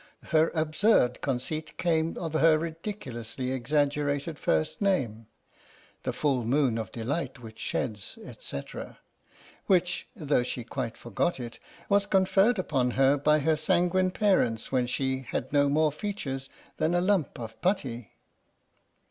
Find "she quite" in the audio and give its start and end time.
10.41-10.97